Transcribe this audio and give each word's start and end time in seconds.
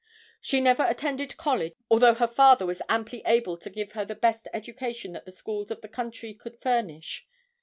She 0.41 0.61
never 0.61 0.83
attended 0.85 1.37
college 1.37 1.75
although 1.87 2.15
her 2.15 2.25
father 2.25 2.65
was 2.65 2.81
amply 2.89 3.21
able 3.23 3.55
to 3.59 3.69
give 3.69 3.91
her 3.91 4.03
the 4.03 4.15
best 4.15 4.47
education 4.51 5.11
that 5.11 5.25
the 5.25 5.31
schools 5.31 5.69
of 5.69 5.81
the 5.81 5.87
country 5.87 6.33
could 6.33 6.59
furnish. 6.59 7.27